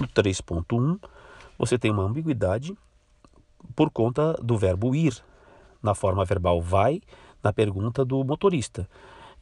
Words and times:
No 0.00 0.08
3.1, 0.08 0.98
você 1.58 1.78
tem 1.78 1.90
uma 1.90 2.04
ambiguidade 2.04 2.74
por 3.76 3.90
conta 3.90 4.32
do 4.42 4.56
verbo 4.56 4.94
ir, 4.94 5.22
na 5.82 5.94
forma 5.94 6.24
verbal 6.24 6.60
vai, 6.60 7.02
na 7.42 7.52
pergunta 7.52 8.02
do 8.02 8.24
motorista. 8.24 8.88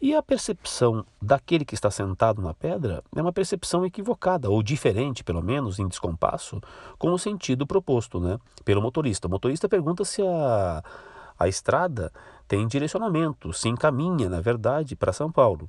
E 0.00 0.14
a 0.14 0.22
percepção 0.22 1.04
daquele 1.20 1.64
que 1.64 1.74
está 1.74 1.90
sentado 1.90 2.40
na 2.40 2.54
pedra 2.54 3.02
é 3.14 3.22
uma 3.22 3.32
percepção 3.32 3.84
equivocada, 3.84 4.48
ou 4.48 4.62
diferente, 4.62 5.24
pelo 5.24 5.42
menos, 5.42 5.78
em 5.78 5.88
descompasso, 5.88 6.60
com 6.98 7.12
o 7.12 7.18
sentido 7.18 7.66
proposto 7.66 8.20
né, 8.20 8.38
pelo 8.64 8.82
motorista. 8.82 9.26
O 9.26 9.30
motorista 9.30 9.68
pergunta 9.68 10.04
se 10.04 10.22
a, 10.22 10.82
a 11.38 11.48
estrada 11.48 12.12
tem 12.46 12.66
direcionamento, 12.66 13.52
se 13.52 13.68
encaminha, 13.68 14.28
na 14.28 14.40
verdade, 14.40 14.94
para 14.94 15.12
São 15.12 15.30
Paulo. 15.30 15.68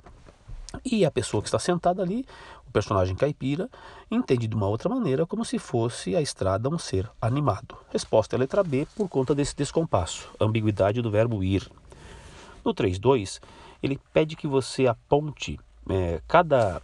E 0.84 1.04
a 1.04 1.10
pessoa 1.10 1.42
que 1.42 1.48
está 1.48 1.58
sentada 1.58 2.00
ali, 2.00 2.24
o 2.70 2.72
personagem 2.72 3.16
caipira, 3.16 3.68
entende 4.10 4.46
de 4.46 4.54
uma 4.54 4.68
outra 4.68 4.88
maneira, 4.88 5.26
como 5.26 5.44
se 5.44 5.58
fosse 5.58 6.14
a 6.14 6.22
estrada 6.22 6.68
um 6.68 6.78
ser 6.78 7.10
animado. 7.20 7.76
Resposta 7.90 8.36
é 8.36 8.38
letra 8.38 8.62
B 8.62 8.86
por 8.96 9.08
conta 9.08 9.34
desse 9.34 9.56
descompasso, 9.56 10.30
ambiguidade 10.40 11.02
do 11.02 11.10
verbo 11.10 11.42
ir. 11.42 11.68
No 12.64 12.72
3.2, 12.72 13.40
ele 13.82 13.98
pede 14.12 14.36
que 14.36 14.46
você 14.46 14.86
aponte 14.86 15.58
é, 15.88 16.22
cada, 16.28 16.80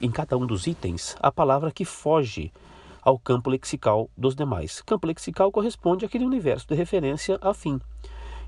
em 0.00 0.10
cada 0.10 0.36
um 0.36 0.46
dos 0.46 0.66
itens 0.66 1.16
a 1.20 1.32
palavra 1.32 1.72
que 1.72 1.84
foge 1.84 2.52
ao 3.00 3.18
campo 3.18 3.48
lexical 3.48 4.10
dos 4.16 4.34
demais. 4.36 4.82
Campo 4.82 5.06
lexical 5.06 5.50
corresponde 5.50 6.04
àquele 6.04 6.26
universo 6.26 6.68
de 6.68 6.74
referência 6.74 7.38
afim. 7.40 7.80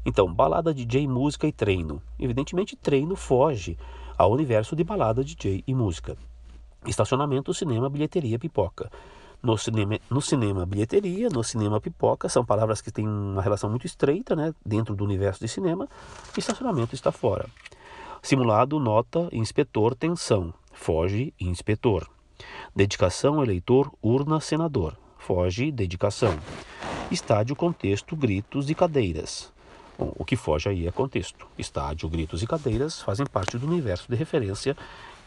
Então, 0.05 0.33
balada 0.33 0.75
DJ, 0.75 1.09
música 1.09 1.47
e 1.47 1.53
treino. 1.53 2.03
Evidentemente, 2.19 2.77
treino 2.77 3.17
foge 3.17 3.79
ao 4.19 4.31
universo 4.31 4.77
de 4.77 4.85
balada, 4.85 5.25
DJ 5.25 5.65
e 5.67 5.75
música. 5.75 6.17
Estacionamento, 6.87 7.55
cinema, 7.55 7.89
bilheteria, 7.89 8.39
pipoca. 8.39 8.91
No 9.43 9.59
cinema, 9.59 9.99
no 10.11 10.23
cinema, 10.23 10.65
bilheteria, 10.65 11.29
no 11.29 11.45
cinema, 11.45 11.81
pipoca, 11.81 12.29
são 12.29 12.45
palavras 12.45 12.81
que 12.81 12.91
têm 12.91 13.07
uma 13.07 13.43
relação 13.43 13.69
muito 13.69 13.87
estreita 13.87 14.35
né, 14.35 14.55
dentro 14.65 14.95
do 14.95 15.05
universo 15.05 15.41
de 15.41 15.49
cinema. 15.49 15.89
Estacionamento 16.37 16.95
está 16.95 17.13
fora. 17.13 17.47
Simulado, 18.23 18.81
nota, 18.81 19.29
inspetor, 19.33 19.95
tensão. 19.95 20.53
Foge, 20.73 21.35
inspetor. 21.39 22.09
Dedicação, 22.75 23.43
eleitor, 23.43 23.93
urna, 24.03 24.41
senador. 24.41 24.97
Foge, 25.19 25.71
dedicação. 25.71 26.39
Estádio, 27.11 27.55
contexto, 27.55 28.17
gritos 28.17 28.71
e 28.71 28.75
cadeiras. 28.75 29.53
Bom, 29.99 30.13
o 30.17 30.25
que 30.25 30.37
foge 30.37 30.69
aí 30.69 30.87
é 30.87 30.91
contexto. 30.91 31.47
Estádio, 31.57 32.09
gritos 32.09 32.43
e 32.43 32.47
cadeiras 32.47 33.01
fazem 33.01 33.27
parte 33.27 33.59
do 33.59 33.67
universo 33.67 34.07
de 34.09 34.17
referência 34.17 34.77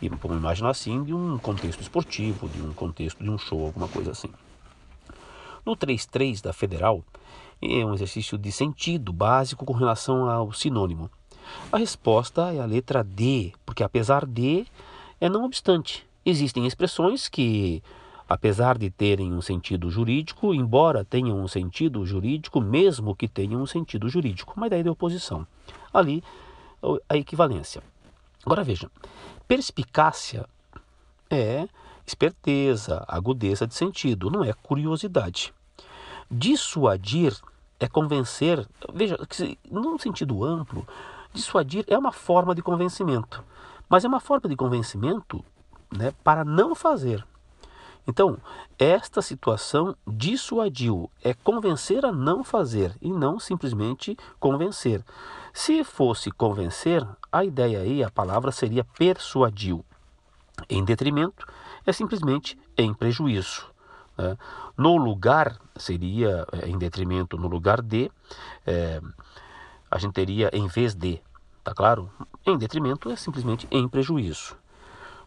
e, 0.02 0.10
vamos 0.10 0.38
imaginar 0.38 0.70
assim, 0.70 1.04
de 1.04 1.14
um 1.14 1.38
contexto 1.38 1.82
esportivo, 1.82 2.48
de 2.50 2.62
um 2.62 2.74
contexto 2.74 3.24
de 3.24 3.30
um 3.30 3.38
show, 3.38 3.66
alguma 3.66 3.88
coisa 3.88 4.12
assim. 4.12 4.30
No 5.66 5.76
3.3 5.76 6.42
da 6.42 6.54
Federal, 6.54 7.04
é 7.62 7.84
um 7.84 7.94
exercício 7.94 8.38
de 8.38 8.52
sentido 8.52 9.12
básico 9.12 9.66
com 9.66 9.74
relação 9.74 10.30
ao 10.30 10.54
sinônimo. 10.54 11.10
A 11.72 11.78
resposta 11.78 12.54
é 12.54 12.60
a 12.60 12.66
letra 12.66 13.04
D, 13.04 13.54
porque 13.66 13.84
apesar 13.84 14.26
de 14.26 14.66
é 15.20 15.28
não 15.28 15.44
obstante. 15.44 16.06
Existem 16.26 16.68
expressões 16.68 17.28
que 17.28 17.82
apesar 18.28 18.78
de 18.78 18.90
terem 18.90 19.34
um 19.34 19.42
sentido 19.42 19.90
jurídico, 19.90 20.54
embora 20.54 21.06
tenham 21.06 21.40
um 21.40 21.48
sentido 21.48 22.06
jurídico, 22.06 22.60
mesmo 22.60 23.16
que 23.16 23.28
tenham 23.28 23.62
um 23.62 23.66
sentido 23.66 24.10
jurídico, 24.10 24.54
uma 24.58 24.68
ideia 24.68 24.84
de 24.84 24.90
oposição. 24.90 25.48
Ali, 25.94 26.24
a 27.10 27.18
equivalência. 27.18 27.82
Agora 28.46 28.64
veja, 28.64 28.90
perspicácia 29.48 30.46
é 31.30 31.68
esperteza, 32.06 33.04
agudeza 33.08 33.68
de 33.68 33.76
sentido, 33.76 34.30
não 34.30 34.44
é 34.44 34.54
curiosidade. 34.54 35.54
Dissuadir 36.30 37.36
é 37.80 37.88
convencer, 37.88 38.68
veja, 38.94 39.18
num 39.70 39.98
sentido 39.98 40.44
amplo, 40.44 40.88
dissuadir 41.34 41.86
é 41.88 41.98
uma 41.98 42.12
forma 42.12 42.56
de 42.56 42.62
convencimento, 42.62 43.44
mas 43.90 44.04
é 44.04 44.08
uma 44.08 44.20
forma 44.20 44.50
de 44.50 44.56
convencimento 44.56 45.44
né, 45.96 46.14
para 46.24 46.44
não 46.44 46.74
fazer. 46.74 47.26
Então, 48.08 48.38
esta 48.80 49.22
situação 49.22 49.94
dissuadiu, 50.08 51.12
é 51.22 51.34
convencer 51.34 52.06
a 52.06 52.12
não 52.12 52.42
fazer 52.42 52.96
e 53.02 53.12
não 53.12 53.38
simplesmente 53.38 54.18
convencer. 54.40 55.04
Se 55.54 55.84
fosse 55.84 56.32
convencer, 56.32 57.06
a 57.30 57.44
ideia 57.44 57.82
aí, 57.82 58.02
a 58.02 58.10
palavra 58.10 58.50
seria 58.52 58.86
persuadiu. 58.86 59.84
Em 60.70 60.86
detrimento, 60.86 61.46
é 61.86 61.92
simplesmente 61.92 62.58
em 62.78 62.94
prejuízo. 62.94 63.66
Né? 64.18 64.38
No 64.78 64.96
lugar, 64.96 65.60
seria 65.76 66.48
é, 66.54 66.70
em 66.70 66.78
detrimento 66.78 67.38
no 67.38 67.48
lugar 67.48 67.82
de, 67.82 68.10
é, 68.66 69.02
a 69.92 69.98
gente 69.98 70.14
teria 70.14 70.50
em 70.54 70.68
vez 70.68 70.96
de, 70.96 71.22
tá 71.62 71.74
claro? 71.74 72.10
Em 72.46 72.58
detrimento 72.58 73.10
é 73.10 73.18
simplesmente 73.18 73.68
em 73.70 73.88
prejuízo. 73.88 74.56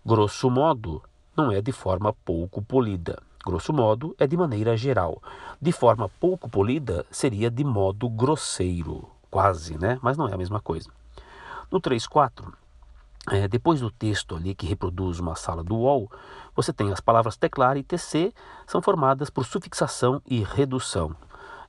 Grosso 0.04 0.48
modo, 0.50 1.02
não 1.40 1.50
é 1.50 1.62
de 1.62 1.72
forma 1.72 2.12
pouco 2.12 2.60
polida. 2.60 3.22
Grosso 3.46 3.72
modo, 3.72 4.14
é 4.18 4.26
de 4.26 4.36
maneira 4.36 4.76
geral. 4.76 5.22
De 5.60 5.72
forma 5.72 6.10
pouco 6.20 6.50
polida, 6.50 7.06
seria 7.10 7.50
de 7.50 7.64
modo 7.64 8.10
grosseiro. 8.10 9.08
Quase, 9.30 9.78
né? 9.78 9.98
Mas 10.02 10.18
não 10.18 10.28
é 10.28 10.34
a 10.34 10.36
mesma 10.36 10.60
coisa. 10.60 10.90
No 11.70 11.80
3.4, 11.80 12.52
é, 13.30 13.48
depois 13.48 13.80
do 13.80 13.90
texto 13.90 14.36
ali 14.36 14.54
que 14.54 14.66
reproduz 14.66 15.18
uma 15.18 15.34
sala 15.34 15.64
do 15.64 15.76
UOL, 15.76 16.10
você 16.54 16.74
tem 16.74 16.92
as 16.92 17.00
palavras 17.00 17.38
teclar 17.38 17.78
e 17.78 17.82
tc, 17.82 18.34
são 18.66 18.82
formadas 18.82 19.30
por 19.30 19.46
sufixação 19.46 20.20
e 20.26 20.42
redução. 20.42 21.16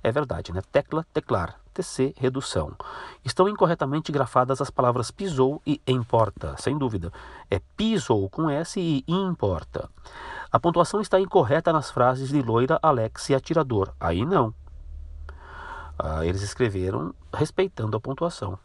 É 0.04 0.12
verdade, 0.12 0.52
né? 0.52 0.62
Tecla, 0.72 1.06
teclar. 1.14 1.60
TC 1.74 2.14
redução. 2.18 2.76
Estão 3.24 3.48
incorretamente 3.48 4.12
grafadas 4.12 4.62
as 4.62 4.70
palavras 4.70 5.10
pisou 5.10 5.62
e 5.66 5.82
importa, 5.88 6.56
sem 6.58 6.78
dúvida. 6.78 7.12
É 7.50 7.62
pisou 7.78 8.30
com 8.30 8.50
S 8.50 8.80
e 8.80 9.04
importa. 9.08 9.90
A 10.52 10.60
pontuação 10.60 11.00
está 11.00 11.20
incorreta 11.20 11.72
nas 11.72 11.90
frases 11.90 12.30
de 12.30 12.42
Loira, 12.42 12.78
Alex 12.82 13.30
e 13.30 13.36
Atirador. 13.36 13.94
Aí 14.00 14.26
não. 14.26 14.54
Ah, 15.98 16.26
eles 16.26 16.42
escreveram 16.42 17.14
respeitando 17.34 17.96
a 17.96 18.02
pontuação. 18.02 18.58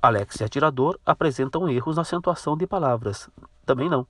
Alex 0.00 0.40
e 0.40 0.44
Atirador 0.44 0.98
apresentam 1.04 1.68
erros 1.68 1.96
na 1.96 2.02
acentuação 2.02 2.56
de 2.56 2.66
palavras. 2.66 3.28
Também 3.64 3.88
não. 3.88 4.06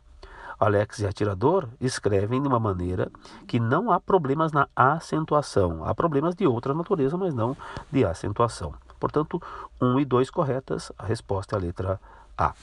Alex 0.62 1.00
e 1.00 1.06
Atirador 1.06 1.68
escrevem 1.80 2.40
de 2.40 2.46
uma 2.46 2.60
maneira 2.60 3.10
que 3.48 3.58
não 3.58 3.90
há 3.90 3.98
problemas 3.98 4.52
na 4.52 4.68
acentuação. 4.76 5.84
Há 5.84 5.92
problemas 5.92 6.36
de 6.36 6.46
outra 6.46 6.72
natureza, 6.72 7.16
mas 7.16 7.34
não 7.34 7.56
de 7.90 8.04
acentuação. 8.04 8.72
Portanto, 9.00 9.42
1 9.80 9.98
e 9.98 10.04
2 10.04 10.30
corretas, 10.30 10.92
a 10.96 11.04
resposta 11.04 11.56
é 11.56 11.58
a 11.58 11.60
letra 11.60 12.00
A. 12.38 12.54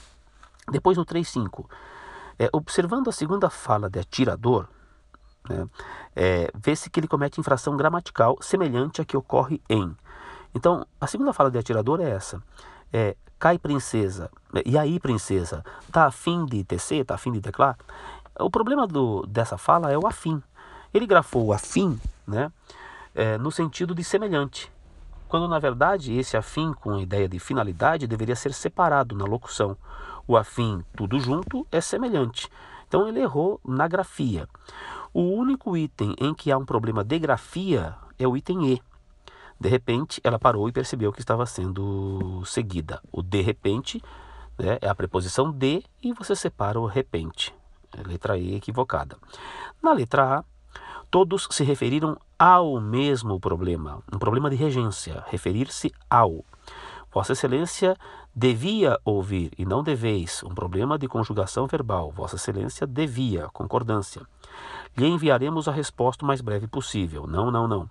Depois 0.71 0.97
no 0.97 1.05
3.5, 1.05 1.65
é, 2.37 2.49
observando 2.53 3.09
a 3.09 3.11
segunda 3.11 3.49
fala 3.49 3.89
de 3.89 3.99
atirador, 3.99 4.65
né, 5.49 5.67
é, 6.15 6.49
vê-se 6.55 6.89
que 6.89 7.01
ele 7.01 7.07
comete 7.07 7.41
infração 7.41 7.75
gramatical 7.75 8.37
semelhante 8.39 9.01
à 9.01 9.05
que 9.05 9.17
ocorre 9.17 9.61
em. 9.69 9.93
Então, 10.55 10.85
a 11.01 11.05
segunda 11.05 11.33
fala 11.33 11.51
de 11.51 11.57
atirador 11.57 11.99
é 11.99 12.09
essa. 12.09 12.41
É, 12.91 13.15
Cai 13.39 13.57
princesa. 13.57 14.29
E 14.65 14.77
aí, 14.77 14.99
princesa? 14.99 15.63
Tá 15.93 16.07
afim 16.07 16.45
de 16.45 16.61
tecer? 16.65 17.05
Tá 17.05 17.15
afim 17.15 17.31
de 17.31 17.39
teclar? 17.39 17.77
O 18.37 18.49
problema 18.49 18.85
do, 18.85 19.25
dessa 19.25 19.57
fala 19.57 19.89
é 19.89 19.97
o 19.97 20.05
afim. 20.05 20.43
Ele 20.93 21.07
grafou 21.07 21.53
afim 21.53 21.97
né, 22.27 22.51
é, 23.15 23.37
no 23.37 23.49
sentido 23.49 23.95
de 23.95 24.03
semelhante, 24.03 24.69
quando 25.29 25.47
na 25.47 25.57
verdade 25.57 26.17
esse 26.17 26.35
afim 26.35 26.73
com 26.73 26.95
a 26.95 27.01
ideia 27.01 27.29
de 27.29 27.39
finalidade 27.39 28.07
deveria 28.07 28.35
ser 28.35 28.53
separado 28.53 29.15
na 29.15 29.23
locução. 29.23 29.77
O 30.27 30.35
afim, 30.35 30.83
tudo 30.93 31.17
junto, 31.17 31.65
é 31.71 31.79
semelhante. 31.79 32.49
Então 32.89 33.07
ele 33.07 33.21
errou 33.21 33.61
na 33.63 33.87
grafia. 33.87 34.49
O 35.13 35.21
único 35.21 35.77
item 35.77 36.13
em 36.19 36.33
que 36.33 36.51
há 36.51 36.57
um 36.57 36.65
problema 36.65 37.05
de 37.05 37.17
grafia 37.17 37.95
é 38.17 38.27
o 38.27 38.35
item 38.35 38.73
E. 38.73 38.81
De 39.59 39.67
repente, 39.67 40.21
ela 40.23 40.39
parou 40.39 40.69
e 40.69 40.71
percebeu 40.71 41.11
que 41.11 41.19
estava 41.19 41.45
sendo 41.45 42.41
seguida. 42.45 43.01
O 43.11 43.21
de 43.21 43.41
repente 43.41 44.01
né, 44.57 44.77
é 44.81 44.87
a 44.87 44.95
preposição 44.95 45.51
de 45.51 45.83
e 46.01 46.13
você 46.13 46.35
separa 46.35 46.79
o 46.79 46.85
repente. 46.85 47.53
É 47.97 48.01
letra 48.07 48.37
E 48.37 48.55
equivocada. 48.55 49.17
Na 49.81 49.91
letra 49.91 50.39
A, 50.39 50.43
todos 51.11 51.47
se 51.51 51.63
referiram 51.63 52.17
ao 52.37 52.79
mesmo 52.79 53.39
problema, 53.39 54.01
um 54.13 54.17
problema 54.19 54.49
de 54.49 54.55
regência, 54.55 55.23
referir-se 55.27 55.91
ao. 56.09 56.45
Vossa 57.11 57.33
Excelência 57.33 57.97
devia 58.35 58.99
ouvir 59.03 59.51
e 59.57 59.65
não 59.65 59.83
deveis, 59.83 60.43
um 60.43 60.53
problema 60.53 60.97
de 60.97 61.07
conjugação 61.07 61.65
verbal. 61.65 62.11
Vossa 62.11 62.35
Excelência 62.35 62.85
devia, 62.85 63.49
concordância. 63.51 64.21
Lhe 64.95 65.07
enviaremos 65.07 65.67
a 65.67 65.71
resposta 65.71 66.23
o 66.23 66.27
mais 66.27 66.39
breve 66.39 66.67
possível. 66.67 67.25
Não, 67.25 67.49
não, 67.49 67.67
não 67.67 67.89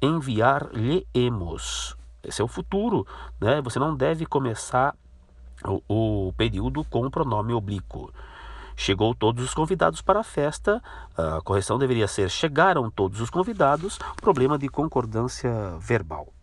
enviar-lhe-emos. 0.00 1.96
Esse 2.22 2.42
é 2.42 2.44
o 2.44 2.48
futuro, 2.48 3.06
né? 3.40 3.60
Você 3.62 3.78
não 3.78 3.94
deve 3.94 4.26
começar 4.26 4.94
o, 5.64 6.28
o 6.28 6.32
período 6.32 6.84
com 6.84 7.06
o 7.06 7.10
pronome 7.10 7.52
oblíquo. 7.52 8.12
Chegou 8.76 9.14
todos 9.14 9.42
os 9.42 9.54
convidados 9.54 10.02
para 10.02 10.20
a 10.20 10.24
festa, 10.24 10.82
a 11.16 11.40
correção 11.40 11.78
deveria 11.78 12.06
ser 12.06 12.28
chegaram 12.28 12.90
todos 12.90 13.22
os 13.22 13.30
convidados, 13.30 13.98
problema 14.20 14.58
de 14.58 14.68
concordância 14.68 15.50
verbal. 15.78 16.35